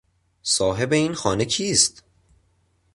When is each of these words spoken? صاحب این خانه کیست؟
صاحب 0.43 0.93
این 0.93 1.13
خانه 1.13 1.45
کیست؟ 1.45 2.03